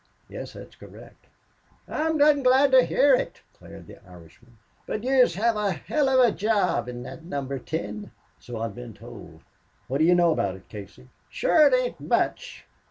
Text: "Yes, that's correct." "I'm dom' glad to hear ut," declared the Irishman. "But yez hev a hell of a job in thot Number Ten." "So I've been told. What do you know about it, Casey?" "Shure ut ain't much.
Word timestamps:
"Yes, 0.29 0.53
that's 0.53 0.75
correct." 0.77 1.27
"I'm 1.87 2.17
dom' 2.17 2.41
glad 2.41 2.71
to 2.71 2.83
hear 2.83 3.13
ut," 3.15 3.39
declared 3.53 3.85
the 3.85 4.03
Irishman. 4.09 4.57
"But 4.87 5.03
yez 5.03 5.35
hev 5.35 5.55
a 5.55 5.73
hell 5.73 6.09
of 6.09 6.19
a 6.19 6.31
job 6.35 6.89
in 6.89 7.03
thot 7.03 7.21
Number 7.21 7.59
Ten." 7.59 8.09
"So 8.39 8.59
I've 8.59 8.73
been 8.73 8.95
told. 8.95 9.41
What 9.87 9.99
do 9.99 10.05
you 10.05 10.15
know 10.15 10.31
about 10.31 10.55
it, 10.55 10.67
Casey?" 10.69 11.09
"Shure 11.29 11.65
ut 11.67 11.75
ain't 11.75 11.99
much. 12.01 12.65